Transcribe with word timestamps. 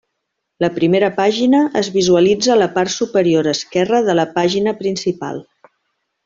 La 0.63 0.69
primera 0.77 1.09
pàgina 1.17 1.59
es 1.81 1.89
visualitza 1.97 2.51
a 2.55 2.57
la 2.61 2.69
part 2.79 2.95
superior 2.95 3.51
esquerra 3.55 4.01
de 4.11 4.17
la 4.21 4.27
pàgina 4.39 4.75
principal. 4.83 5.41